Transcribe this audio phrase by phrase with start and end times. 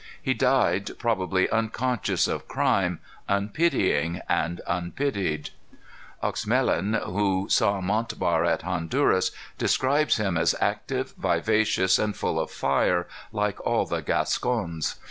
[0.19, 5.51] He died probably unconscious of crime, unpitying and unpitied.
[6.23, 9.29] "Oexemelin, who saw Montbar at Honduras,
[9.59, 14.95] describes him as active, vivacious, and full of fire, like all the Gascons.